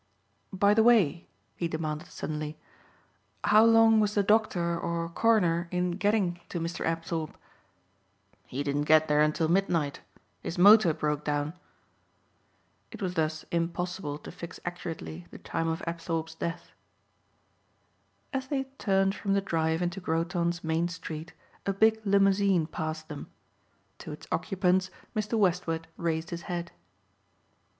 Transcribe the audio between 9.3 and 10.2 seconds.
midnight.